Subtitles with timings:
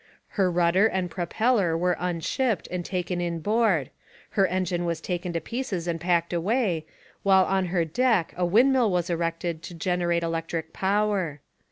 [0.29, 3.91] Her rudder and propeller were unshipped and taken inboard,
[4.31, 6.87] her engine was taken to pieces and packed away,
[7.21, 11.41] while on her deck a windmill was erected to generate electric power.